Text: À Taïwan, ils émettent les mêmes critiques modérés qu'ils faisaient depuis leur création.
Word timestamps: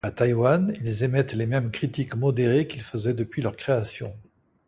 À 0.03 0.09
Taïwan, 0.09 0.73
ils 0.83 1.03
émettent 1.03 1.33
les 1.35 1.45
mêmes 1.45 1.69
critiques 1.69 2.15
modérés 2.15 2.65
qu'ils 2.65 2.81
faisaient 2.81 3.13
depuis 3.13 3.43
leur 3.43 3.55
création. 3.55 4.17